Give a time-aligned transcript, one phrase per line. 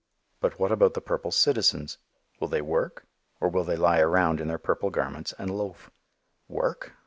[0.39, 1.99] But what about the purple citizens?
[2.39, 3.05] Will they work,
[3.39, 5.91] or will they lie round in their purple garments and loaf?
[6.47, 6.93] Work?